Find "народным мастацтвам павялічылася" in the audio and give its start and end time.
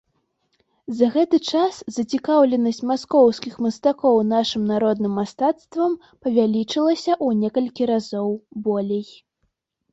4.73-7.11